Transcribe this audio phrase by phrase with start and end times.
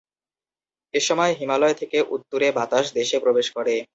[0.93, 3.75] এসময় হিমালয় থেকে উত্তুরে বাতাস দেশে প্রবেশ করে।